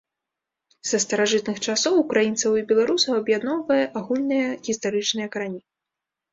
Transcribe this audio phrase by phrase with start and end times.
[0.91, 5.61] Са старажытных часоў ўкраінцаў і беларусаў аб'ядноўвае агульныя гістарычныя карані.